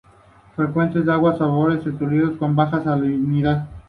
[0.55, 3.67] Frecuentan aguas salobres y estuarios, con baja salinidad.